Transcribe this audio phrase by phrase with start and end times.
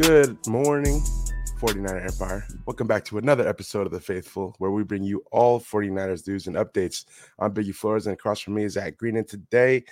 [0.00, 1.02] Good morning,
[1.60, 2.46] 49er Empire.
[2.64, 6.46] Welcome back to another episode of The Faithful, where we bring you all 49ers news
[6.46, 7.04] and updates.
[7.38, 9.18] I'm Biggie Flores, and across from me is Zach Green.
[9.18, 9.84] And today,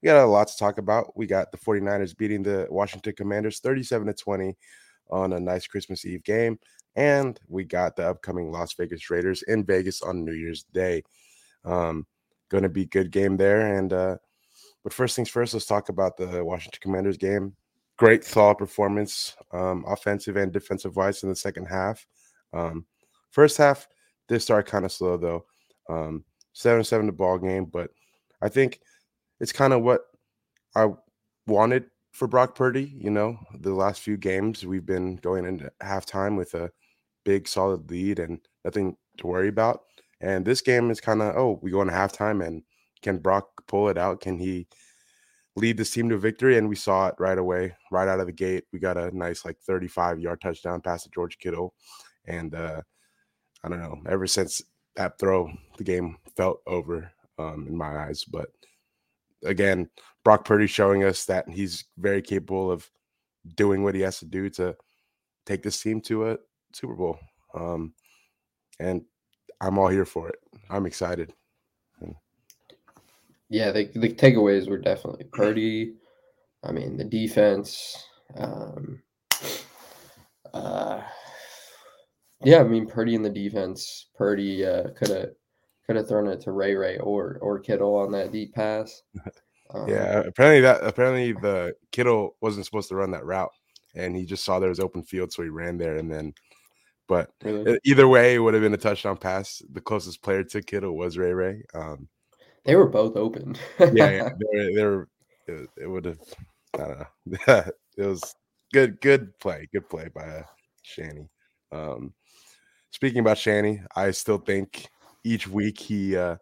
[0.00, 1.14] we got a lot to talk about.
[1.18, 4.56] We got the 49ers beating the Washington Commanders 37 to 20
[5.10, 6.58] on a nice Christmas Eve game.
[6.96, 11.02] And we got the upcoming Las Vegas Raiders in Vegas on New Year's Day.
[11.66, 12.06] Um,
[12.48, 13.76] going to be good game there.
[13.76, 14.16] And uh,
[14.82, 17.54] but first things first, let's talk about the Washington Commanders game
[17.98, 22.06] great solid performance, um, offensive and defensive wise in the second half.
[22.52, 22.86] Um,
[23.30, 23.88] first half
[24.28, 25.44] did start kind of slow though,
[25.88, 27.90] um, seven seven the ball game, but
[28.40, 28.80] I think
[29.40, 30.02] it's kind of what
[30.74, 30.88] I
[31.46, 32.92] wanted for Brock Purdy.
[32.96, 36.70] You know, the last few games we've been going into halftime with a
[37.24, 39.82] big solid lead and nothing to worry about.
[40.20, 42.62] And this game is kind of oh, we go into halftime and
[43.02, 44.20] can Brock pull it out?
[44.20, 44.66] Can he
[45.56, 46.58] lead this team to victory.
[46.58, 48.64] And we saw it right away, right out of the gate.
[48.72, 51.74] We got a nice, like 35 yard touchdown pass to George Kittle.
[52.26, 52.80] And uh,
[53.64, 54.62] I don't know, ever since
[54.96, 58.24] that throw, the game felt over um, in my eyes.
[58.24, 58.48] But
[59.44, 59.88] again,
[60.24, 62.88] Brock Purdy showing us that he's very capable of
[63.56, 64.76] doing what he has to do to
[65.46, 66.38] take this team to a
[66.72, 67.18] Super Bowl.
[67.54, 67.94] Um,
[68.78, 69.02] and
[69.60, 70.36] I'm all here for it.
[70.70, 71.32] I'm excited
[73.52, 75.92] yeah, the, the takeaways were definitely Purdy.
[76.64, 78.02] I mean, the defense.
[78.34, 79.02] Um,
[80.54, 81.02] uh,
[82.42, 84.06] yeah, I mean, Purdy in the defense.
[84.16, 85.28] Purdy uh, could have
[85.86, 89.02] could have thrown it to Ray Ray or or Kittle on that deep pass.
[89.74, 93.52] Um, yeah, apparently that apparently the Kittle wasn't supposed to run that route,
[93.94, 96.34] and he just saw there was open field, so he ran there, and then.
[97.08, 97.80] But really?
[97.82, 99.62] either way, it would have been a touchdown pass.
[99.72, 101.62] The closest player to Kittle was Ray Ray.
[101.72, 102.08] Um,
[102.64, 103.56] they were both open.
[103.78, 104.70] yeah, yeah, they were.
[104.74, 105.08] They were
[105.46, 106.20] it, it would have.
[106.74, 107.64] I don't know.
[107.96, 108.34] it was
[108.72, 109.00] good.
[109.00, 109.68] Good play.
[109.72, 110.42] Good play by uh,
[110.82, 111.28] Shanny.
[111.70, 112.12] Um,
[112.90, 114.88] speaking about Shanny, I still think
[115.24, 116.36] each week he uh,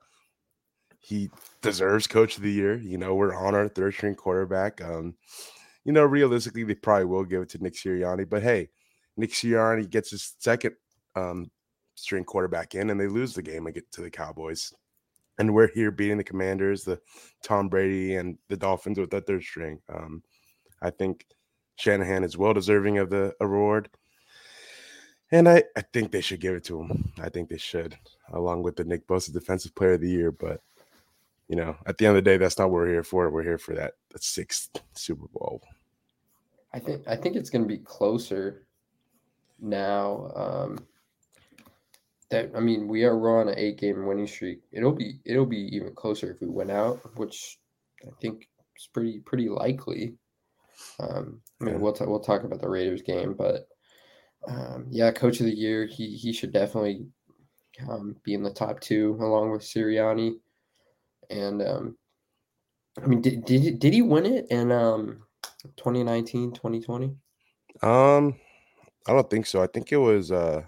[1.01, 1.31] he
[1.63, 2.77] deserves Coach of the Year.
[2.77, 4.83] You know, we're on our third string quarterback.
[4.83, 5.15] Um,
[5.85, 8.29] you know, realistically, they probably will give it to Nick Sirianni.
[8.29, 8.69] But hey,
[9.17, 10.75] Nick Sirianni gets his second
[11.17, 11.51] um,
[11.95, 14.73] string quarterback in, and they lose the game and get to the Cowboys
[15.41, 17.01] and we're here beating the Commanders, the
[17.43, 19.81] Tom Brady, and the Dolphins with that third string.
[19.89, 20.23] Um,
[20.83, 21.25] I think
[21.77, 23.89] Shanahan is well deserving of the award,
[25.33, 27.11] and I, I think they should give it to him.
[27.23, 27.97] I think they should,
[28.35, 30.31] along with the Nick Bosa Defensive Player of the Year.
[30.31, 30.61] But
[31.49, 33.31] you know, at the end of the day, that's not what we're here for.
[33.31, 35.63] We're here for that, that sixth Super Bowl.
[36.75, 38.67] I think I think it's going to be closer
[39.59, 40.33] now.
[40.37, 40.87] Um,
[42.31, 44.61] that I mean, we are on an eight game winning streak.
[44.73, 47.59] It'll be it'll be even closer if we win out, which
[48.07, 50.15] I think is pretty pretty likely.
[50.99, 53.69] Um, I mean, we'll t- we'll talk about the Raiders game, but
[54.49, 57.07] um, yeah, coach of the year, he he should definitely
[57.89, 60.35] um, be in the top two along with Sirianni.
[61.31, 61.97] And um,
[63.03, 65.23] I mean, did did did he win it in um
[65.77, 67.17] 2019, 2020?
[67.83, 68.37] Um,
[69.07, 69.63] I don't think so.
[69.63, 70.63] I think it was uh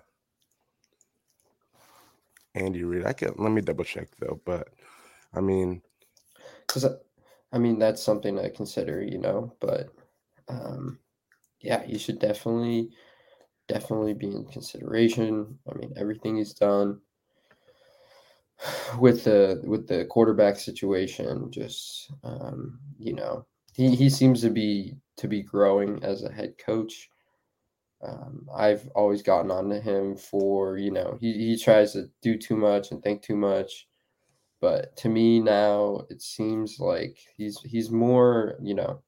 [2.55, 3.07] Andy Reid.
[3.07, 4.69] I can let me double check though, but
[5.35, 5.83] I mean,
[6.67, 6.87] because
[7.53, 9.55] I mean that's something to consider, you know.
[9.61, 9.91] But
[10.49, 10.99] um,
[11.61, 12.91] yeah, you should definitely,
[13.69, 15.59] definitely be in consideration.
[15.71, 17.01] I mean, everything he's done
[18.99, 24.97] with the with the quarterback situation, just um, you know, he he seems to be
[25.17, 27.09] to be growing as a head coach.
[28.03, 32.37] Um, I've always gotten on to him for, you know, he, he tries to do
[32.37, 33.87] too much and think too much.
[34.61, 39.03] But to me now, it seems like he's he's more, you know,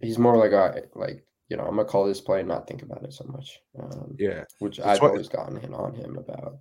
[0.00, 2.82] he's more like I like, you know, I'm gonna call this play and not think
[2.82, 3.60] about it so much.
[3.80, 6.58] Um, yeah, which I've what, always gotten in on him about.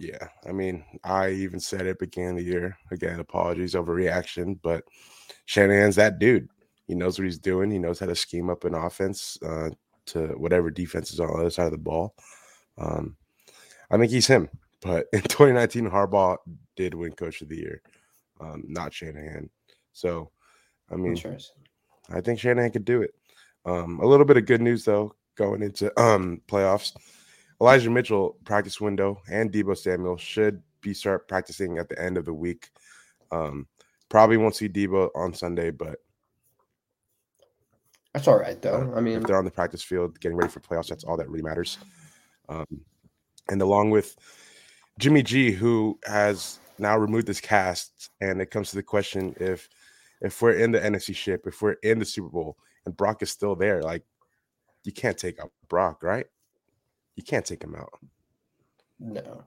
[0.00, 2.76] Yeah, I mean, I even said it began the year.
[2.90, 4.84] Again, apologies overreaction, but
[5.46, 6.48] Shanahan's that dude.
[6.88, 7.70] He knows what he's doing.
[7.70, 9.70] He knows how to scheme up an offense uh,
[10.06, 12.14] to whatever defense is on the other side of the ball.
[12.78, 13.16] Um,
[13.90, 14.48] I think he's him.
[14.80, 16.38] But in 2019, Harbaugh
[16.76, 17.82] did win Coach of the Year,
[18.40, 19.50] um, not Shanahan.
[19.92, 20.30] So,
[20.90, 21.16] I mean,
[22.10, 23.14] I think Shanahan could do it.
[23.66, 26.92] Um, a little bit of good news though, going into um, playoffs.
[27.60, 32.24] Elijah Mitchell practice window and Deebo Samuel should be start practicing at the end of
[32.24, 32.70] the week.
[33.32, 33.66] Um,
[34.08, 35.98] probably won't see Deebo on Sunday, but
[38.18, 38.92] that's all right, though.
[38.96, 41.28] I mean, if they're on the practice field getting ready for playoffs, that's all that
[41.28, 41.78] really matters.
[42.48, 42.66] Um,
[43.48, 44.16] and along with
[44.98, 49.68] Jimmy G, who has now removed this cast, and it comes to the question if
[50.20, 53.30] if we're in the NFC ship, if we're in the Super Bowl, and Brock is
[53.30, 54.02] still there, like
[54.82, 56.26] you can't take out Brock, right?
[57.14, 58.00] You can't take him out.
[58.98, 59.44] No.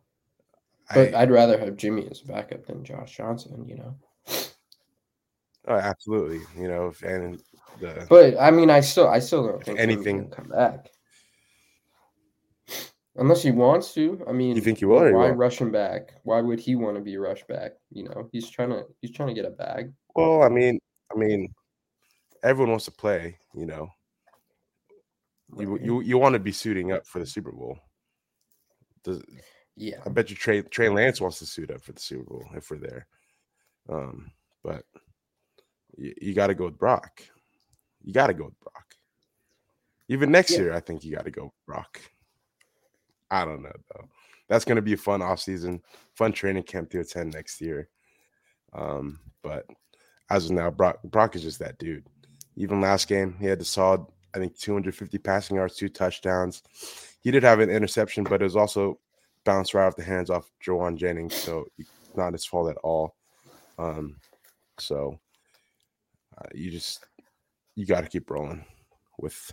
[0.94, 3.96] But I, would rather have Jimmy as a backup than Josh Johnson, you know.
[5.68, 6.42] Oh, absolutely.
[6.60, 7.40] You know, and
[7.80, 10.90] the But I mean I still I still don't think anything come back.
[13.16, 14.24] Unless he wants to.
[14.28, 16.14] I mean You think he will why rush him back?
[16.24, 17.74] Why would he want to be rushed back?
[17.92, 19.94] You know, he's trying to he's trying to get a bag.
[20.16, 20.80] Well, I mean,
[21.14, 21.54] I mean,
[22.44, 23.90] everyone wants to play, you know.
[25.58, 27.78] You you you want to be suiting up for the Super Bowl.
[29.04, 29.22] Does,
[29.76, 29.98] Yeah.
[30.06, 32.72] I bet you Trey Trey Lance wants to suit up for the Super Bowl if
[32.72, 33.08] we're there.
[33.90, 34.32] Um,
[34.64, 34.86] but
[35.98, 37.22] you, you got to go with Brock.
[38.04, 38.96] You got to go with Brock.
[40.08, 40.60] Even next Yeah.
[40.60, 42.02] year, I think you got to go with Brock.
[43.30, 44.06] I don't know though.
[44.50, 45.82] That's going to be a fun off season,
[46.16, 47.88] fun training camp to attend next year.
[48.74, 49.66] Um, but
[50.30, 52.06] as of now, Brock Brock is just that dude.
[52.58, 54.06] Even last game, he had the solid,
[54.36, 56.64] I think, 250 passing yards, two touchdowns.
[57.22, 59.00] He did have an interception, but it was also
[59.46, 63.16] bounced right off the hands off Jauan Jennings, so it's not his fault at all.
[63.80, 64.18] Um,
[64.78, 65.18] so
[66.54, 67.06] you just
[67.76, 68.66] you got to keep rolling
[69.20, 69.52] with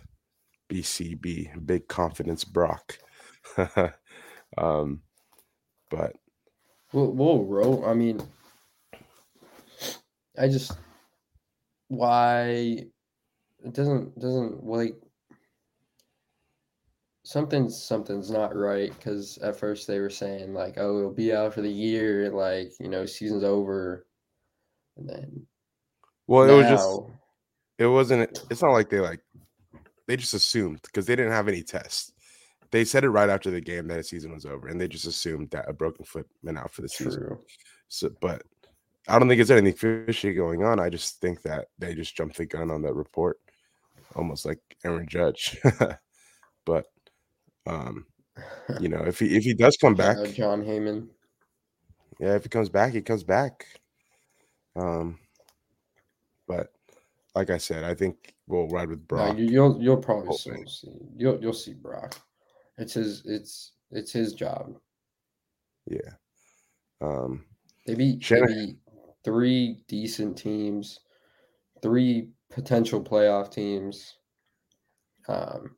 [0.69, 2.97] BCB, big confidence Brock.
[4.57, 5.01] um,
[5.89, 6.15] but
[6.91, 7.85] We'll, we'll roll.
[7.85, 8.19] I mean,
[10.37, 10.71] I just
[11.89, 12.85] why
[13.63, 14.95] it doesn't doesn't like
[17.23, 21.53] something's something's not right because at first they were saying like oh it'll be out
[21.53, 24.07] for the year like you know season's over
[24.97, 25.45] and then
[26.29, 26.99] well, it was just
[27.77, 28.43] it wasn't.
[28.49, 29.21] It's not like they like
[30.07, 32.11] they just assumed because they didn't have any tests.
[32.71, 35.07] They said it right after the game that the season was over, and they just
[35.07, 37.37] assumed that a broken foot meant out for the season.
[37.87, 38.43] So, but
[39.07, 40.79] I don't think it's anything fishy going on.
[40.79, 43.39] I just think that they just jumped the gun on that report,
[44.15, 45.59] almost like Aaron Judge.
[46.65, 46.85] but
[47.65, 48.05] um,
[48.79, 51.07] you know, if he if he does come back, Uh, Jon Heyman
[52.19, 53.65] yeah, if he comes back, he comes back.
[54.75, 55.17] Um,
[57.39, 59.37] like I said, I think we'll ride with Brock.
[59.37, 62.19] you, you'll you'll probably still see you'll you'll see Brock
[62.77, 64.75] it's his it's it's his job
[65.87, 66.11] Yeah.
[66.99, 67.45] Um,
[67.87, 68.77] They beat, they beat
[69.23, 70.99] three decent teams,
[71.81, 74.17] three potential playoff teams.
[75.29, 75.77] Um,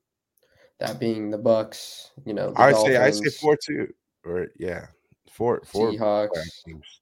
[0.80, 3.94] that being the Bucks, you know, I say I say four two
[4.26, 4.88] or yeah,
[5.30, 6.64] four four Seahawks.
[6.66, 7.01] teams.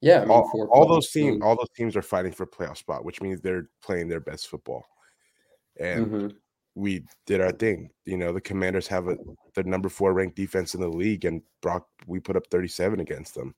[0.00, 1.42] Yeah, I mean, all, all those teams, teams.
[1.42, 4.84] all those teams are fighting for playoff spot, which means they're playing their best football.
[5.78, 6.36] And Mhm.
[6.74, 7.90] we did our thing.
[8.06, 9.16] You know, the Commanders have a
[9.54, 13.00] the number four ranked defense in the league, and Brock we put up thirty seven
[13.00, 13.54] against them.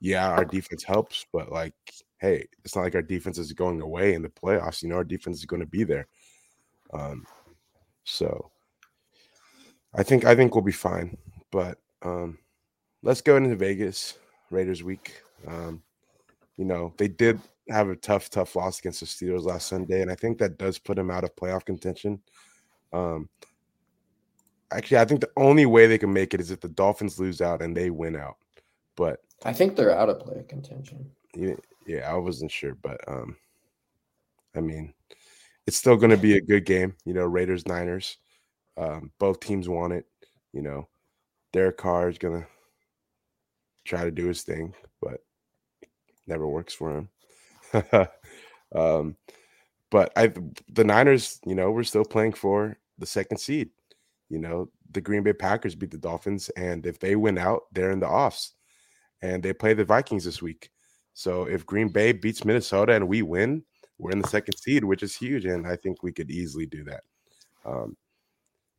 [0.00, 1.74] Yeah, our defense helps, but like,
[2.18, 4.82] hey, it's not like our defense is going away in the playoffs.
[4.82, 6.08] You know, our defense is going to be there.
[6.92, 7.24] Um,
[8.04, 8.50] so
[9.94, 11.16] I think I think we'll be fine.
[11.50, 12.38] But um,
[13.02, 14.18] let's go into Vegas
[14.50, 15.22] Raiders week.
[15.46, 15.82] Um,
[16.56, 20.10] you know, they did have a tough, tough loss against the Steelers last Sunday, and
[20.10, 22.20] I think that does put them out of playoff contention.
[22.92, 23.28] Um,
[24.72, 27.40] actually, I think the only way they can make it is if the Dolphins lose
[27.40, 28.36] out and they win out.
[28.96, 31.10] But I think they're out of playoff contention.
[31.34, 31.54] yeah,
[31.86, 33.36] yeah, I wasn't sure, but um,
[34.54, 34.92] I mean,
[35.66, 36.94] it's still going to be a good game.
[37.04, 38.18] You know, Raiders Niners.
[38.76, 40.06] Um, both teams want it.
[40.52, 40.88] You know,
[41.52, 42.46] Derek Carr is going to
[43.84, 45.20] try to do his thing, but
[46.32, 47.08] never works for him.
[48.74, 49.16] um,
[49.90, 50.32] but I,
[50.68, 53.70] the Niners, you know, we're still playing for the second seed.
[54.30, 57.90] You know, the Green Bay Packers beat the Dolphins, and if they win out, they're
[57.90, 58.54] in the offs,
[59.20, 60.70] and they play the Vikings this week.
[61.12, 63.62] So if Green Bay beats Minnesota and we win,
[63.98, 66.82] we're in the second seed, which is huge, and I think we could easily do
[66.84, 67.02] that.
[67.66, 67.96] Um,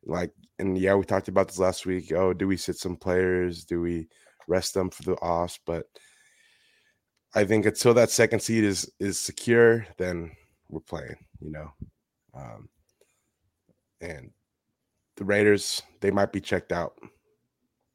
[0.04, 2.12] like, and yeah, we talked about this last week.
[2.12, 3.64] Oh, do we sit some players?
[3.64, 4.08] Do we
[4.48, 5.60] rest them for the offs?
[5.64, 5.86] But
[7.34, 10.32] I think until that second seed is is secure, then
[10.68, 11.16] we're playing.
[11.40, 11.70] You know,
[12.34, 12.68] um,
[14.00, 14.30] and
[15.16, 16.98] the Raiders they might be checked out.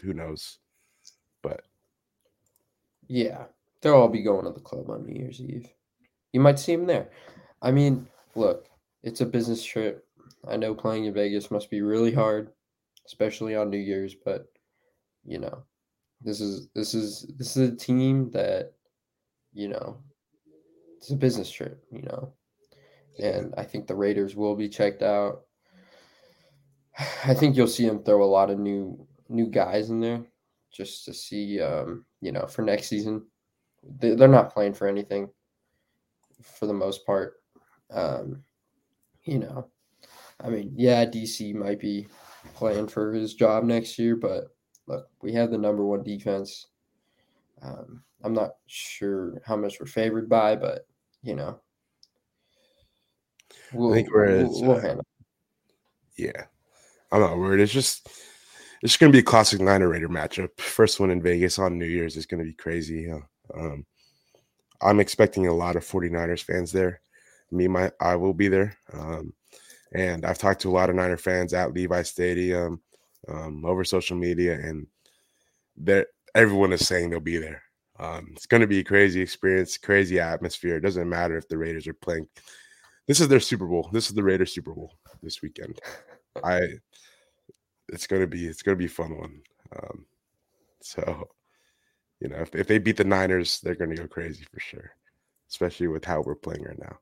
[0.02, 0.60] Who knows?
[1.42, 1.62] But
[3.08, 3.46] Yeah,
[3.82, 5.70] they'll all be going to the club on New Year's Eve.
[6.34, 7.10] You might see them there.
[7.62, 8.68] I mean, look,
[9.04, 10.06] it's a business trip.
[10.48, 12.52] I know playing in Vegas must be really hard,
[13.06, 14.48] especially on New Year's, but
[15.26, 15.64] you know,
[16.22, 18.74] this is this is this is a team that,
[19.60, 19.98] you know,
[20.98, 22.32] it's a business trip, you know.
[23.22, 25.42] And I think the Raiders will be checked out.
[27.26, 30.22] I think you'll see them throw a lot of new new guys in there
[30.72, 33.26] just to see um, you know, for next season.
[34.00, 35.30] They, they're not playing for anything.
[36.42, 37.34] for the most part.
[37.92, 38.44] Um,
[39.24, 39.68] you know,
[40.42, 42.08] I mean, yeah, DC might be
[42.54, 44.46] playing for his job next year, but
[44.88, 46.68] look, we have the number one defense.
[47.62, 50.86] Um, I'm not sure how much we're favored by, but
[51.22, 51.60] you know,
[53.74, 55.06] we'll, I think we're we'll, we'll uh, handle.
[56.18, 56.44] Yeah,
[57.12, 57.62] I'm not worried.
[57.62, 58.10] It's just
[58.82, 60.50] it's going to be a classic Niner Raider matchup.
[60.60, 63.12] First one in Vegas on New Year's is going to be crazy.
[63.54, 63.86] Um,
[64.82, 67.02] I'm expecting a lot of 49ers fans there.
[67.52, 68.78] Me, my, I will be there.
[68.94, 69.34] Um,
[69.94, 72.80] and I've talked to a lot of Niner fans at Levi Stadium
[73.28, 74.88] um, over social media, and
[75.78, 76.08] that
[76.40, 77.62] everyone is saying they'll be there.
[78.00, 80.78] Um, it's going to be a crazy experience, crazy atmosphere.
[80.78, 82.28] It doesn't matter if the Raiders are playing.
[83.08, 83.90] This is their Super Bowl.
[83.92, 85.80] This is the Raiders Super Bowl this weekend.
[86.44, 86.62] I.
[87.92, 89.42] It's gonna be it's gonna be a fun one.
[89.76, 90.06] Um,
[90.80, 91.28] so,
[92.20, 94.92] you know, if, if they beat the Niners, they're gonna go crazy for sure,
[95.50, 97.00] especially with how we're playing right now.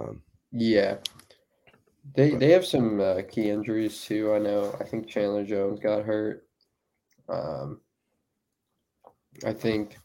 [0.00, 0.22] Um,
[0.52, 0.96] yeah,
[2.14, 4.32] they but, they have some uh, key injuries too.
[4.32, 4.74] I know.
[4.80, 6.46] I think Chandler Jones got hurt.
[7.28, 7.82] Um,
[9.44, 9.96] I think.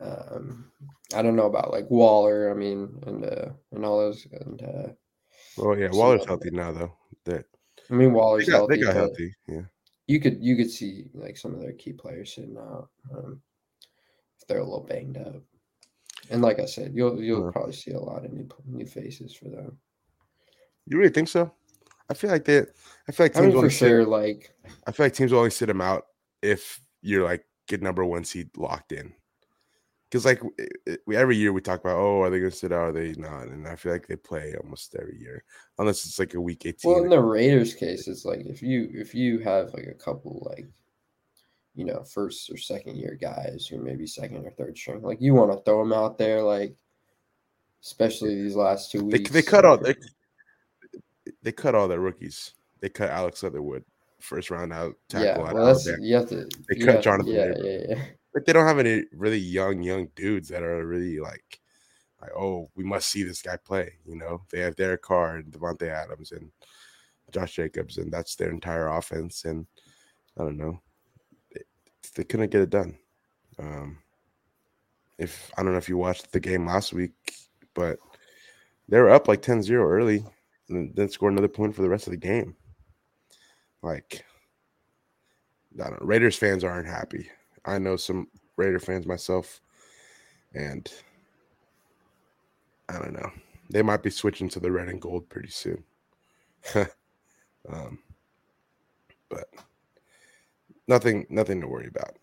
[0.00, 0.70] Um,
[1.14, 2.50] I don't know about like Waller.
[2.50, 4.26] I mean, and uh, and all those.
[4.32, 4.92] And uh,
[5.56, 6.92] well, yeah, Waller's healthy now though.
[7.24, 7.46] That
[7.90, 8.76] I mean, Waller's they got, healthy.
[8.76, 9.34] They got healthy.
[9.48, 9.62] Yeah.
[10.06, 13.40] You could you could see like some of their key players sitting out um,
[14.40, 15.42] if they're a little banged up.
[16.30, 19.48] And like I said, you'll you'll probably see a lot of new new faces for
[19.48, 19.78] them.
[20.86, 21.52] You really think so?
[22.08, 22.68] I feel like that.
[23.08, 24.02] I feel like teams I mean, for sure.
[24.02, 24.54] Sit, like
[24.86, 26.06] I feel like teams will only sit them out
[26.42, 29.12] if you're like get number one seed locked in.
[30.08, 30.40] Because like
[31.06, 32.90] we, every year we talk about, oh, are they going to sit out?
[32.90, 33.48] Are they not?
[33.48, 35.42] And I feel like they play almost every year,
[35.78, 36.92] unless it's like a week eighteen.
[36.92, 40.46] Well, in the Raiders' case, it's like if you if you have like a couple
[40.48, 40.66] like,
[41.74, 45.34] you know, first or second year guys who maybe second or third string, like you
[45.34, 46.76] want to throw them out there, like
[47.82, 49.28] especially these last two weeks.
[49.28, 49.96] They, they cut all they
[51.42, 52.54] they cut all their rookies.
[52.78, 53.84] They cut Alex Leatherwood
[54.20, 55.44] first round out tackle.
[55.44, 56.48] Yeah, well, that's you have to.
[56.68, 57.32] They cut Jonathan.
[57.32, 58.04] Yeah, yeah, yeah
[58.36, 61.58] like they don't have any really young young dudes that are really like
[62.20, 63.94] like oh we must see this guy play.
[64.04, 66.50] You know they have Derek Carr and Davante Adams and
[67.32, 69.46] Josh Jacobs and that's their entire offense.
[69.46, 69.66] And
[70.38, 70.78] I don't know
[71.52, 71.62] they,
[72.14, 72.98] they couldn't get it done.
[73.58, 73.98] Um,
[75.18, 77.14] if I don't know if you watched the game last week,
[77.72, 77.98] but
[78.86, 80.22] they were up like 10-0 early
[80.68, 82.54] and then scored another point for the rest of the game.
[83.86, 84.24] Like
[85.80, 87.30] I don't know, Raiders fans aren't happy.
[87.64, 88.26] I know some
[88.56, 89.60] Raider fans myself,
[90.54, 90.90] and
[92.88, 93.30] I don't know.
[93.70, 95.84] They might be switching to the red and gold pretty soon.
[97.72, 98.00] um,
[99.28, 99.48] but
[100.88, 102.16] nothing, nothing to worry about.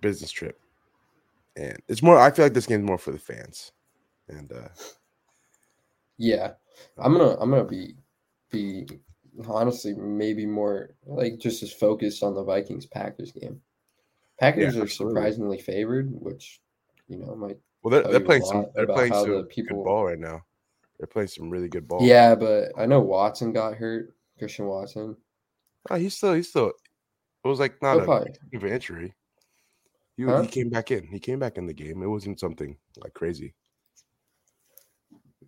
[0.00, 0.58] Business trip,
[1.56, 2.18] and it's more.
[2.18, 3.72] I feel like this game's more for the fans,
[4.28, 4.68] and uh,
[6.16, 6.52] yeah,
[6.96, 7.96] I'm gonna, I'm gonna be,
[8.50, 8.86] be
[9.48, 13.60] honestly maybe more like just as focused on the Vikings Packers game.
[14.38, 16.60] Packers yeah, are surprisingly favored, which
[17.08, 17.58] you know might.
[17.82, 18.66] Well, they're, they're playing some.
[18.74, 20.42] They're playing some the people, good ball right now.
[20.98, 22.00] They're playing some really good ball.
[22.02, 24.14] Yeah, but I know Watson got hurt.
[24.38, 25.16] Christian Watson.
[25.90, 26.34] Oh, he's still.
[26.34, 26.72] He's still.
[27.44, 28.10] It was like not a
[28.52, 29.14] an injury.
[30.16, 30.42] He, huh?
[30.42, 31.06] he came back in.
[31.06, 32.02] He came back in the game.
[32.02, 33.54] It wasn't something like crazy.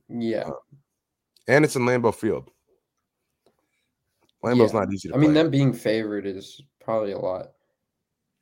[0.09, 0.49] Yeah.
[0.49, 0.53] Uh,
[1.49, 2.51] and it's in Lambeau Field.
[4.47, 4.81] Lambeau's yeah.
[4.81, 7.49] not easy to I mean, them being favored is probably a lot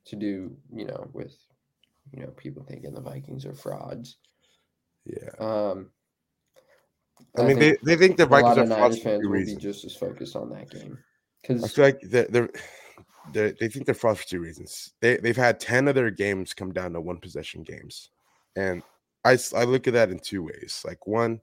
[0.07, 1.35] to do, you know, with
[2.13, 4.19] you know people thinking the Vikings are frauds.
[5.07, 5.31] Yeah.
[5.39, 5.91] Um.
[7.37, 9.97] I, I mean, they, they think the Vikings are frauds fans will be just as
[9.97, 10.99] focused on that game
[11.41, 12.51] because I feel like they're, they're,
[13.33, 14.93] they're, they think they're frauds for two reasons.
[15.01, 18.11] They they've had ten of their games come down to one possession games,
[18.57, 18.83] and
[19.25, 20.83] I I look at that in two ways.
[20.85, 21.41] Like one,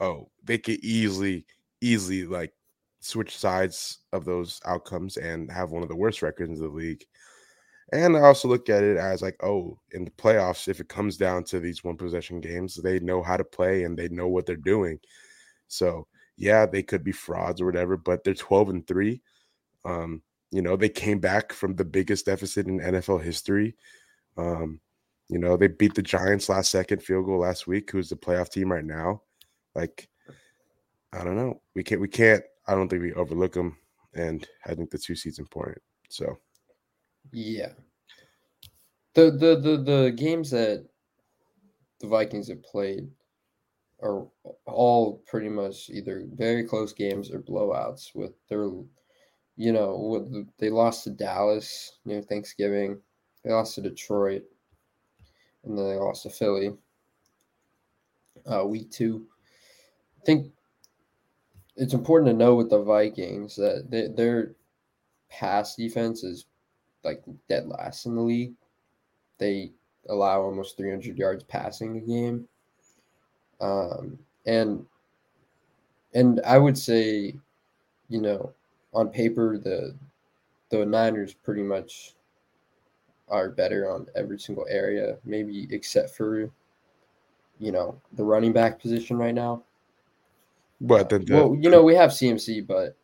[0.00, 1.44] oh, they could easily
[1.80, 2.52] easily like
[3.00, 7.04] switch sides of those outcomes and have one of the worst records in the league
[7.92, 11.16] and I also look at it as like, oh, in the playoffs, if it comes
[11.16, 14.46] down to these one possession games, they know how to play and they know what
[14.46, 15.00] they're doing.
[15.66, 19.20] So yeah, they could be frauds or whatever, but they're 12 and 3.
[19.84, 23.76] Um, you know, they came back from the biggest deficit in NFL history.
[24.36, 24.80] Um,
[25.28, 28.50] you know, they beat the Giants last second field goal last week, who's the playoff
[28.50, 29.22] team right now.
[29.74, 30.08] Like,
[31.12, 31.60] I don't know.
[31.74, 33.78] We can't we can't I don't think we overlook them.
[34.14, 35.82] And I think the two seats important.
[36.10, 36.38] So
[37.32, 37.72] yeah.
[39.14, 40.88] The the the the games that
[42.00, 43.10] the Vikings have played
[44.02, 44.28] are
[44.66, 48.70] all pretty much either very close games or blowouts with their
[49.56, 53.02] you know, with they lost to Dallas near Thanksgiving.
[53.44, 54.44] They lost to Detroit.
[55.64, 56.76] And then they lost to Philly.
[58.46, 59.28] uh, week two.
[60.20, 60.52] I think
[61.80, 64.52] it's important to know with the Vikings that they, their
[65.30, 66.44] pass defense is
[67.04, 68.52] like dead last in the league.
[69.38, 69.72] They
[70.10, 72.46] allow almost 300 yards passing a game.
[73.62, 74.84] Um, and
[76.12, 77.34] and I would say,
[78.10, 78.52] you know,
[78.92, 79.94] on paper the
[80.68, 82.14] the Niners pretty much
[83.28, 86.50] are better on every single area, maybe except for
[87.58, 89.62] you know the running back position right now.
[90.80, 92.96] But then, the, well, you know, we have CMC, but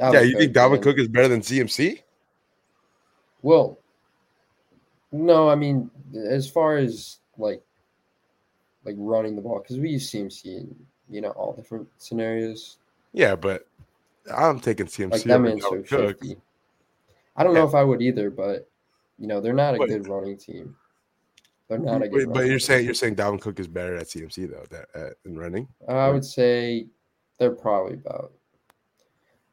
[0.00, 0.82] Dalvin yeah, you Cook, think Dalvin man.
[0.82, 2.02] Cook is better than CMC?
[3.42, 3.78] Well,
[5.12, 7.62] no, I mean, as far as like
[8.84, 10.76] like running the ball, because we use CMC in
[11.10, 12.78] you know all different scenarios.
[13.12, 13.66] Yeah, but
[14.34, 15.12] I'm taking CMC.
[15.12, 16.36] Like that man's so shifty.
[17.36, 17.60] I don't yeah.
[17.60, 18.68] know if I would either, but
[19.18, 20.76] you know they're not a but, good running team.
[21.68, 22.26] They're not a good.
[22.26, 25.12] But, but you're saying you're saying Dalvin Cook is better at CMC though that at,
[25.24, 25.68] in running.
[25.86, 26.86] Uh, I would say
[27.38, 28.32] they're probably about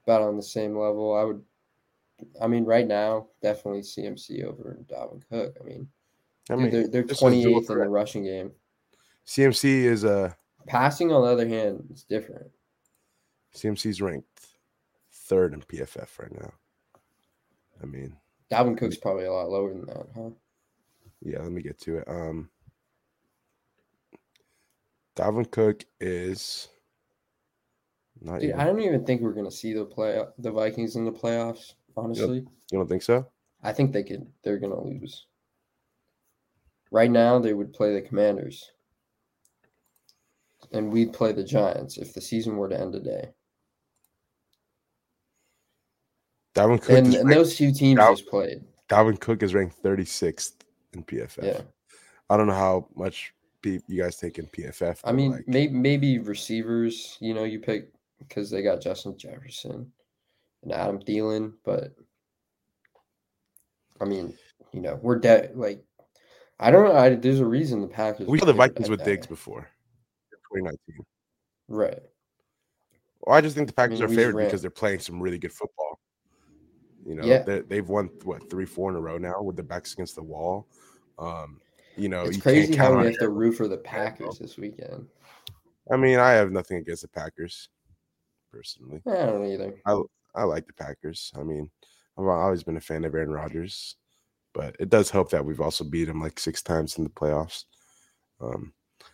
[0.04, 1.15] about on the same level.
[1.15, 1.42] I would
[2.42, 5.58] I mean, right now, definitely CMC over Dalvin Cook.
[5.60, 5.88] I mean,
[6.50, 8.51] I mean dude, they're, they're 28th in the rushing game.
[9.25, 10.36] CMC is a
[10.68, 11.12] passing.
[11.12, 12.48] On the other hand, is different.
[13.56, 14.27] CMC's ranked
[15.12, 16.54] third in PFF right now.
[17.82, 18.15] I mean,
[18.51, 20.30] Dalvin Cook's probably a lot lower than that, huh?
[21.22, 22.08] Yeah, let me get to it.
[22.08, 22.50] Um,
[25.15, 26.70] Dalvin Cook is
[28.22, 28.39] not.
[28.39, 31.74] Dude, I don't even think we're gonna see the play the Vikings in the playoffs
[31.98, 32.38] honestly.
[32.72, 33.27] You don't think so?
[33.63, 34.27] I think they could.
[34.43, 35.25] They're gonna lose.
[36.91, 38.72] Right now, they would play the Commanders,
[40.72, 43.29] and we'd play the Giants if the season were to end today.
[46.55, 48.63] Dalvin Cook and, and those two teams Dal- just played.
[48.88, 50.53] Dalvin Cook is ranked 36th
[50.93, 51.43] in PFF.
[51.43, 51.62] Yeah.
[52.29, 55.00] I don't know how much you guys take in PFF.
[55.03, 55.48] I mean, like...
[55.48, 57.17] maybe maybe receivers.
[57.19, 57.89] You know, you pick
[58.27, 59.92] because they got Justin Jefferson
[60.64, 61.94] and Adam Thielen, but
[64.01, 64.33] I mean,
[64.74, 65.51] you know, we're dead.
[65.55, 65.83] Like,
[66.59, 66.96] I don't know.
[66.96, 68.27] I, there's a reason the Packers.
[68.27, 69.70] We saw the Vikings with Diggs before,
[70.53, 71.05] 2019.
[71.68, 72.00] Right.
[73.22, 75.38] Well, I just think the Packers I mean, are favored because they're playing some really
[75.38, 76.00] good football.
[77.05, 77.61] You know, yeah.
[77.68, 80.68] they've won what three, four in a row now with their backs against the wall.
[81.20, 81.61] Um,
[81.98, 85.07] you know, it's you crazy how we have to root for the Packers this weekend.
[85.92, 87.70] I mean, I have nothing against the Packers,
[88.55, 89.01] personally.
[89.07, 89.74] I don't either.
[89.85, 90.01] I
[90.33, 91.31] I like the Packers.
[91.37, 91.70] I mean,
[92.18, 93.96] I've always been a fan of Aaron Rodgers,
[94.53, 97.65] but it does help that we've also beat him like six times in the playoffs.
[98.41, 98.74] Um,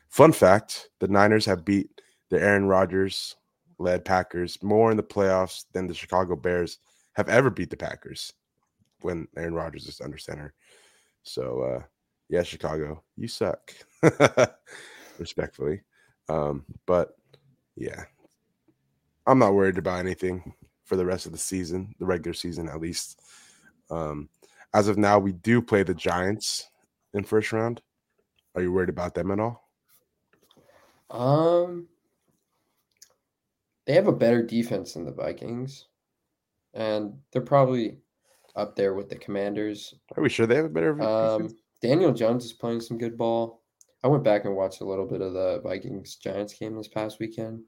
[0.10, 1.89] fun fact: the Niners have beat
[2.30, 3.36] the Aaron Rodgers
[3.77, 6.77] led Packers more in the playoffs than the Chicago Bears
[7.13, 8.32] have ever beat the Packers
[9.01, 10.54] when Aaron Rodgers is under center.
[11.23, 11.84] So, uh,
[12.30, 13.73] yeah, Chicago, you suck,
[15.19, 15.82] respectfully.
[16.30, 17.15] Um, but
[17.75, 18.06] yeah,
[19.32, 22.82] I'm not worried about anything for the rest of the season, the regular season at
[22.82, 23.22] least.
[23.89, 24.28] Um,
[24.74, 26.70] as of now, we do play the Giants
[27.13, 27.82] in first round.
[28.56, 29.70] Are you worried about them at all?
[31.10, 31.88] Um,
[33.86, 35.86] they have a better defense than the Vikings,
[36.74, 38.00] and they're probably
[38.58, 39.96] up there with the Commanders.
[40.17, 41.02] Are we sure they have a better?
[41.02, 43.62] Um, Daniel Jones is playing some good ball.
[44.04, 47.20] I went back and watched a little bit of the Vikings Giants game this past
[47.22, 47.63] weekend.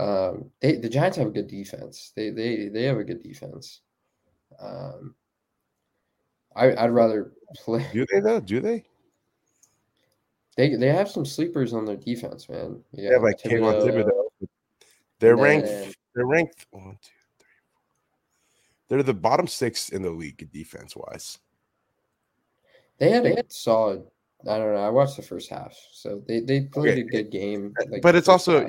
[0.00, 2.12] Um, they the Giants have a good defense.
[2.16, 3.82] They they they have a good defense.
[4.58, 5.14] Um,
[6.56, 7.86] I I'd rather play.
[7.92, 8.40] Do they though?
[8.40, 8.84] Do they?
[10.56, 12.82] They they have some sleepers on their defense, man.
[12.92, 14.48] Yeah, they have like Kayvon Thibodeaux.
[15.18, 15.66] They're ranked.
[15.66, 17.48] Then, they're ranked one, two, three.
[18.88, 21.38] They're the bottom six in the league defense wise.
[22.96, 24.04] They had a solid.
[24.48, 24.80] I don't know.
[24.80, 27.00] I watched the first half, so they they played okay.
[27.02, 27.74] a good game.
[27.90, 28.66] Like but it's also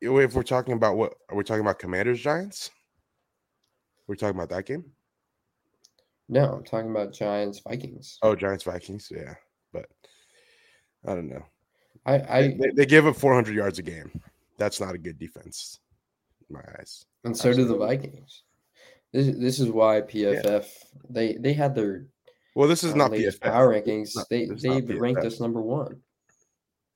[0.00, 2.70] if we're talking about what are we talking about commanders giants?
[4.06, 4.84] We're talking about that game?
[6.28, 8.18] No i'm talking about giants vikings.
[8.22, 9.34] Oh giants vikings yeah
[9.72, 9.86] but
[11.06, 11.44] i don't know.
[12.06, 14.10] I i they, they give up 400 yards a game.
[14.56, 15.78] That's not a good defense
[16.48, 17.04] in my eyes.
[17.24, 17.74] And so Absolutely.
[17.74, 18.42] do the vikings.
[19.12, 20.60] This, this is why pff yeah.
[21.08, 22.06] they they had their
[22.54, 24.14] well this is uh, not pff power rankings.
[24.14, 26.00] not, they they ranked us number one.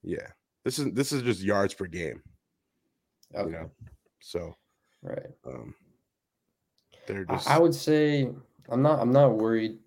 [0.02, 0.28] Yeah
[0.64, 2.22] this is this is just yards per game
[3.34, 3.50] Okay.
[3.50, 3.70] You know,
[4.20, 4.56] so
[5.02, 5.30] right.
[5.46, 5.74] Um,
[7.06, 7.48] they're just.
[7.48, 8.28] I would say
[8.68, 9.00] I'm not.
[9.00, 9.78] I'm not worried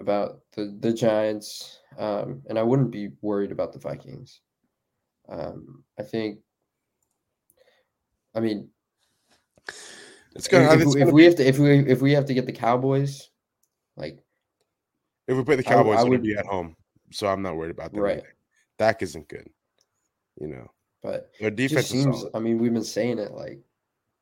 [0.00, 4.40] about the the Giants, um, and I wouldn't be worried about the Vikings.
[5.28, 6.40] Um, I think.
[8.34, 8.68] I mean,
[10.34, 10.72] it's gonna.
[10.72, 12.52] If, if, if we be, have to, if we if we have to get the
[12.52, 13.30] Cowboys,
[13.96, 14.18] like,
[15.28, 16.74] if we play the Cowboys, I, I would be at home,
[17.12, 18.00] so I'm not worried about that.
[18.00, 18.18] Right.
[18.18, 18.34] Either.
[18.76, 19.48] Dak isn't good.
[20.40, 20.70] You know,
[21.04, 22.24] but their it defense seems.
[22.32, 23.60] I mean, we've been saying it like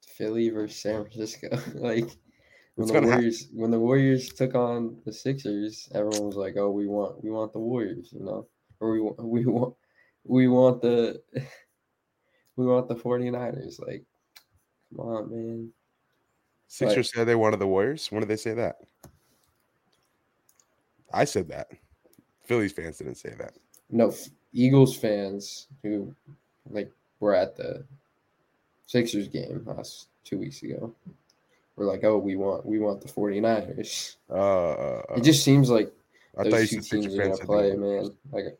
[0.04, 1.48] Philly versus San Francisco.
[1.74, 2.10] like
[2.74, 6.70] when It's the Warriors when the Warriors took on the Sixers, everyone was like, "Oh,
[6.72, 8.48] we want we want the Warriors," you know,
[8.80, 9.74] or we want we want
[10.24, 11.22] we want the
[12.56, 13.80] we want the 49ers.
[13.80, 14.04] Like,
[14.90, 15.72] come on, man.
[16.66, 18.10] Sixers said they wanted the Warriors.
[18.10, 18.78] When did they say that?
[21.12, 21.68] I said that.
[22.44, 23.52] Phillies fans didn't say that.
[23.88, 24.12] No,
[24.52, 26.12] Eagles fans who
[26.70, 27.84] like we're at the
[28.86, 30.94] Sixers game last two weeks ago
[31.76, 35.70] We're like, "Oh, we want we want the 49ers." Uh, uh, uh, It just seems
[35.70, 35.92] like
[36.38, 38.10] I those two teams are gonna fans said they play, man.
[38.30, 38.58] Like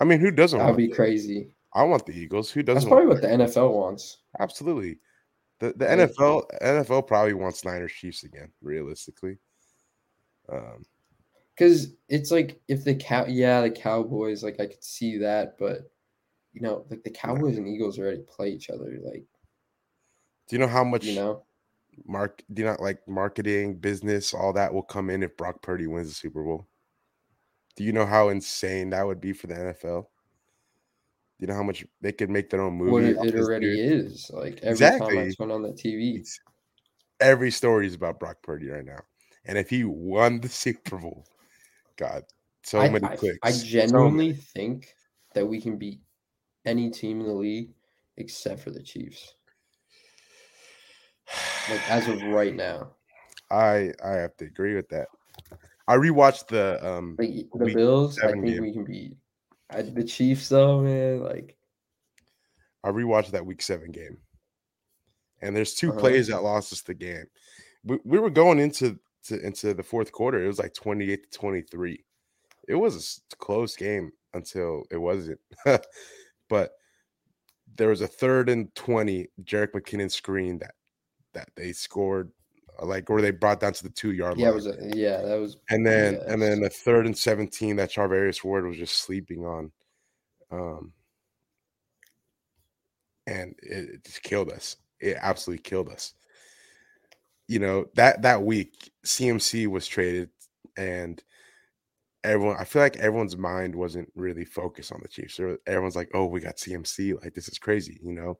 [0.00, 1.54] I mean, who doesn't that'd be the- crazy.
[1.72, 2.50] I want the Eagles.
[2.50, 2.76] Who doesn't?
[2.82, 4.18] That's probably what the NFL wants.
[4.38, 4.98] Absolutely.
[5.60, 9.38] The the Like- NFL NFL probably wants Niners Chiefs again, realistically.
[10.48, 10.84] Um,
[11.54, 15.90] Because it's like if the cow, yeah, the Cowboys, like I could see that, but
[16.54, 18.98] you know, like the Cowboys and Eagles already play each other.
[19.04, 19.24] Like
[20.48, 21.42] do you know how much you know,
[22.06, 25.86] mark do you not like marketing, business, all that will come in if Brock Purdy
[25.86, 26.66] wins the Super Bowl?
[27.76, 30.02] Do you know how insane that would be for the NFL?
[30.02, 33.14] Do you know how much they could make their own movie?
[33.16, 34.04] what it, it already dude?
[34.04, 34.30] is.
[34.32, 35.34] Like every time Exactly.
[35.34, 36.38] turn on the TV, It's-
[37.20, 39.00] every story is about Brock Purdy right now.
[39.44, 41.26] And if he won the Super Bowl,
[41.96, 42.22] God,
[42.62, 43.38] so I, many I, clicks.
[43.42, 44.38] I genuinely many.
[44.54, 44.94] think
[45.34, 46.00] that we can beat
[46.64, 47.70] any team in the league
[48.16, 49.34] except for the Chiefs.
[51.70, 52.90] Like as of right now,
[53.50, 55.08] I I have to agree with that.
[55.88, 58.62] I rewatched the um like the Bills, I think game.
[58.62, 59.16] we can beat.
[59.70, 61.56] I, the Chiefs, though, man, like
[62.82, 64.18] I rewatched that week seven game.
[65.40, 65.98] And there's 2 Uh-huh.
[66.00, 67.26] plays that lost us the game.
[67.84, 70.42] We, we were going into to, into the fourth quarter.
[70.42, 72.04] It was like 28 to 23.
[72.68, 75.40] It was a close game until it wasn't.
[76.54, 76.76] but
[77.74, 80.74] there was a third and 20 Jerick McKinnon screen that
[81.32, 82.30] that they scored
[82.80, 84.54] uh, like or they brought down to the two yard yeah, line.
[84.54, 88.44] was a, yeah, that was and then and then a third and 17 that Charvarius
[88.44, 89.72] Ward was just sleeping on.
[90.52, 90.92] Um
[93.26, 94.76] and it, it just killed us.
[95.00, 96.14] It absolutely killed us.
[97.48, 100.30] You know, that that week CMC was traded
[100.76, 101.20] and
[102.24, 105.38] everyone I feel like everyone's mind wasn't really focused on the Chiefs.
[105.66, 107.22] Everyone's like, "Oh, we got CMC.
[107.22, 108.38] Like this is crazy," you know.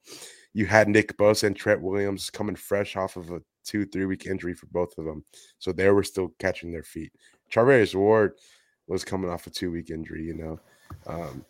[0.55, 4.55] You had Nick Bosa and Trent Williams coming fresh off of a 2-3 week injury
[4.55, 5.25] for both of them.
[5.59, 7.12] So they were still catching their feet.
[7.51, 8.35] Charvarius Ward
[8.87, 10.61] was coming off a two week injury, you know.
[11.07, 11.44] Um,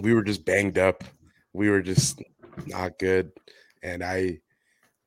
[0.00, 1.04] we were just banged up.
[1.52, 2.22] We were just
[2.66, 3.32] not good.
[3.82, 4.40] And I,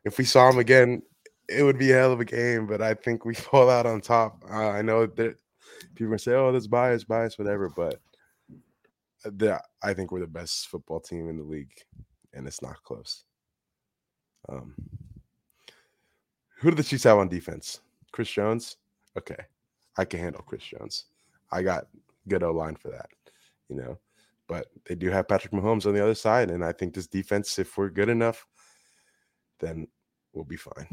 [0.05, 1.01] if we saw him again,
[1.49, 2.67] it would be a hell of a game.
[2.67, 4.43] But I think we fall out on top.
[4.49, 5.35] Uh, I know that
[5.95, 7.99] people say, "Oh, that's bias, bias, whatever." But
[9.23, 11.73] the, I think we're the best football team in the league,
[12.33, 13.23] and it's not close.
[14.49, 14.75] Um,
[16.59, 17.81] who do the Chiefs have on defense?
[18.11, 18.77] Chris Jones.
[19.17, 19.43] Okay,
[19.97, 21.05] I can handle Chris Jones.
[21.51, 21.87] I got
[22.27, 23.09] good O line for that,
[23.69, 23.97] you know.
[24.47, 27.57] But they do have Patrick Mahomes on the other side, and I think this defense,
[27.57, 28.45] if we're good enough,
[29.59, 29.87] then
[30.33, 30.87] we'll be fine.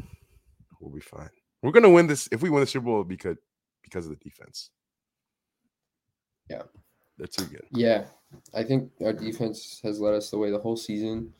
[0.79, 1.29] We'll be fine.
[1.61, 2.29] We're gonna win this.
[2.31, 3.37] If we win the Super Bowl, because
[3.83, 4.69] because of the defense.
[6.49, 6.63] Yeah.
[7.17, 7.65] they're too good.
[7.71, 8.05] Yeah,
[8.53, 11.33] I think our defense has led us the way the whole season,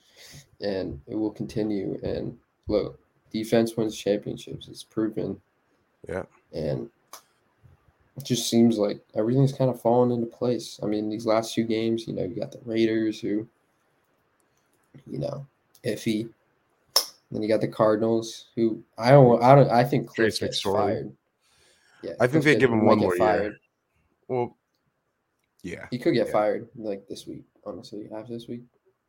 [0.62, 2.00] and it will continue.
[2.04, 3.00] And look,
[3.32, 4.68] defense wins championships.
[4.68, 5.40] It's proven.
[6.08, 6.24] Yeah.
[6.54, 6.90] And
[8.18, 10.80] it just seems like everything's kind of falling into place.
[10.84, 13.48] I mean, these last two games, you know, you got the Raiders who,
[15.08, 15.46] you know,
[15.86, 16.30] iffy.
[17.32, 20.62] Then you got the Cardinals who I don't I don't I think Cliff Trace gets
[20.62, 21.16] fired.
[22.02, 23.56] Yeah, I think Cliff they give him one more year.
[24.28, 24.58] Well,
[25.64, 26.34] yeah, He could get Yeah.
[26.34, 28.08] fired like this week, honestly.
[28.16, 28.64] After this week,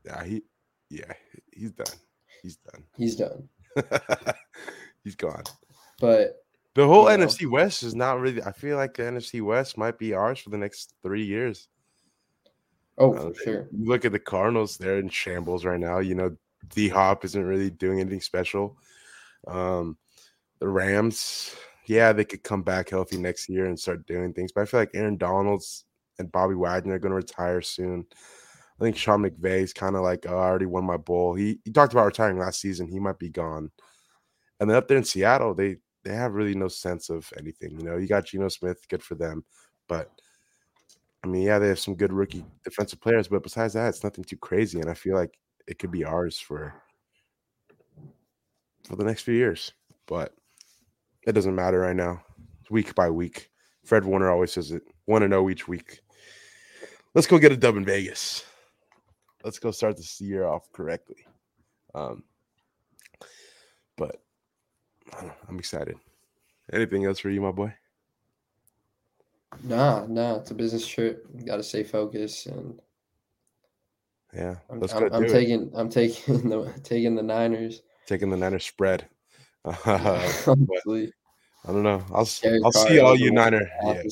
[0.04, 0.42] yeah, he,
[0.88, 1.12] yeah,
[1.52, 1.96] he's done.
[2.42, 2.84] He's done.
[2.96, 3.48] he's done.
[5.04, 5.44] he's gone.
[6.00, 7.26] But The whole You know.
[7.26, 8.42] NFC West is not really.
[8.42, 11.68] I feel like the NFC West might be ours for the next three years.
[12.98, 13.68] oh, Uh, for sure.
[13.72, 15.98] You look at the Cardinals; they're in shambles right now.
[15.98, 16.36] You know,
[16.70, 18.76] D Hop isn't really doing anything special.
[19.46, 19.96] Um,
[20.60, 21.54] the Rams,
[21.86, 24.52] yeah, they could come back healthy next year and start doing things.
[24.52, 25.84] But I feel like Aaron Donald's
[26.20, 28.06] and Bobby Wagner are going to retire soon.
[28.80, 31.34] I think Sean McVay's kind of like, oh, I already won my bowl.
[31.34, 32.88] He he talked about retiring last season.
[32.88, 33.70] He might be gone.
[34.58, 37.78] And then up there in Seattle, they they have really no sense of anything.
[37.78, 39.44] You know, you got Geno Smith, good for them,
[39.88, 40.10] but
[41.22, 44.24] I mean, yeah, they have some good rookie defensive players, but besides that, it's nothing
[44.24, 44.80] too crazy.
[44.80, 46.74] And I feel like it could be ours for
[48.88, 49.72] for the next few years.
[50.06, 50.34] But
[51.26, 52.22] it doesn't matter right now.
[52.60, 53.50] It's week by week.
[53.84, 56.00] Fred Warner always says it one and zero each week.
[57.14, 58.44] Let's go get a dub in Vegas.
[59.44, 61.16] let's go start this year off correctly.
[61.94, 62.22] Um,
[63.96, 64.22] but
[65.48, 65.96] I'm excited.
[66.72, 67.74] Anything else for you, my boy?
[69.64, 71.26] Nah, nah, it's a business trip.
[71.44, 72.80] Got to stay focused, and
[74.32, 75.32] yeah, I'm, I'm, I'm it.
[75.32, 77.82] taking I'm taking the taking the Niners.
[78.06, 79.08] Taking the Niners spread.
[79.64, 81.12] Honestly,
[81.66, 82.04] I don't know.
[82.10, 82.28] I'll
[82.64, 83.68] I'll see all you Niner.
[83.84, 84.02] Yeah.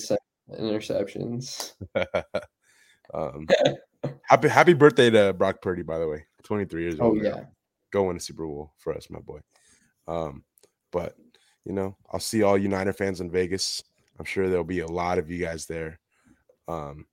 [0.58, 1.74] interceptions.
[3.14, 3.46] um,
[4.22, 6.24] happy happy birthday to Brock Purdy, by the way.
[6.44, 7.18] 23 years Oh old.
[7.18, 7.28] now.
[7.28, 7.44] yeah,
[7.92, 9.40] Go win a Super Bowl for us, my boy.
[10.06, 10.44] Um,
[10.92, 11.14] but
[11.64, 13.82] you know, I'll see all you Niner fans in Vegas.
[14.18, 15.98] I'm sure there'll be a lot of you guys there.
[16.66, 17.06] Um,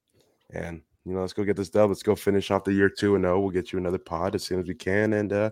[0.54, 1.90] and you know, let's go get this dub.
[1.90, 3.40] Let's go finish off the year two and zero.
[3.40, 5.14] We'll get you another pod as soon as we can.
[5.14, 5.52] And uh,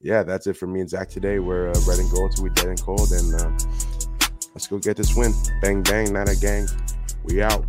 [0.00, 1.38] yeah, that's it for me and Zach today.
[1.38, 3.10] We're uh, red and gold till we dead and cold.
[3.12, 3.50] And uh,
[4.54, 5.32] let's go get this win.
[5.62, 6.66] Bang bang, Niner gang.
[7.24, 7.64] We out.